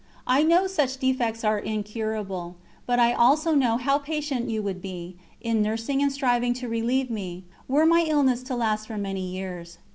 I 0.25 0.41
know 0.41 0.65
such 0.65 0.97
defects 0.97 1.43
are 1.43 1.59
incurable, 1.59 2.55
but 2.87 2.97
I 2.97 3.13
also 3.13 3.53
know 3.53 3.77
how 3.77 3.99
patient 3.99 4.49
you 4.49 4.63
would 4.63 4.81
be, 4.81 5.15
in 5.41 5.61
nursing 5.61 6.01
and 6.01 6.11
striving 6.11 6.55
to 6.55 6.67
relieve 6.67 7.11
me, 7.11 7.43
were 7.67 7.85
my 7.85 8.03
illness 8.07 8.41
to 8.45 8.55
last 8.55 8.87
for 8.87 8.97
many 8.97 9.21
years. 9.29 9.77